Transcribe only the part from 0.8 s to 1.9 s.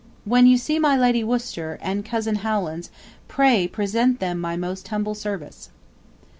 Lady Worster